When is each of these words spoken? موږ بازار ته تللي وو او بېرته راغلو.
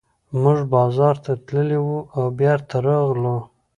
موږ 0.41 0.59
بازار 0.73 1.15
ته 1.23 1.31
تللي 1.47 1.79
وو 1.85 1.97
او 2.15 2.25
بېرته 2.39 2.75
راغلو. 2.87 3.37